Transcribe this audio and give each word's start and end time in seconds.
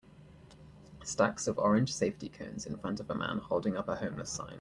Stacks 1.03 1.45
of 1.45 1.59
orange 1.59 1.93
safety 1.93 2.27
cones 2.27 2.65
in 2.65 2.75
front 2.75 2.99
of 2.99 3.07
a 3.11 3.13
man 3.13 3.37
holding 3.37 3.77
up 3.77 3.87
a 3.87 3.97
homeless 3.97 4.31
sign. 4.31 4.49